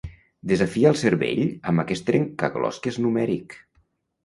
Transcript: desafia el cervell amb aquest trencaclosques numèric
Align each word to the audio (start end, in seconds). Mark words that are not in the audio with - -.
desafia 0.51 0.89
el 0.93 0.97
cervell 1.01 1.43
amb 1.73 1.85
aquest 1.85 2.07
trencaclosques 2.09 3.01
numèric 3.07 3.57